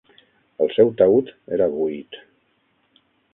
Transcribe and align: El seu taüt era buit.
El 0.65 0.71
seu 0.77 0.89
taüt 1.01 1.29
era 1.59 1.69
buit. 1.75 2.19